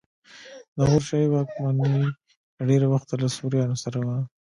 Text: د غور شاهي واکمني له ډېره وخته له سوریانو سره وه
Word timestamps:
د 0.75 0.77
غور 0.89 1.03
شاهي 1.07 1.27
واکمني 1.29 1.87
له 2.01 2.09
ډېره 2.69 2.87
وخته 2.93 3.13
له 3.21 3.27
سوریانو 3.37 3.75
سره 3.83 3.97
وه 4.05 4.17